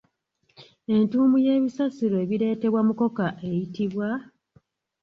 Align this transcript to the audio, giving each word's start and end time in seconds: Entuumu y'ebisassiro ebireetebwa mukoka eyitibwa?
Entuumu 0.93 1.37
y'ebisassiro 1.45 2.15
ebireetebwa 2.25 2.81
mukoka 2.87 3.25
eyitibwa? 3.47 4.07